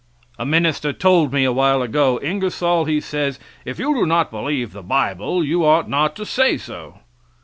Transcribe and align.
A 0.39 0.47
minister 0.47 0.93
told 0.93 1.31
me 1.31 1.43
awhile 1.43 1.83
ago, 1.83 2.19
"Ingersoll," 2.23 2.85
he 2.85 2.99
says, 2.99 3.39
"if 3.65 3.77
you 3.77 3.93
do 3.93 4.07
not 4.07 4.31
believe 4.31 4.71
the 4.73 4.81
bible 4.81 5.43
you 5.43 5.63
ought 5.63 5.87
not 5.87 6.15
to 6.15 6.25
say 6.25 6.57
so." 6.57 7.01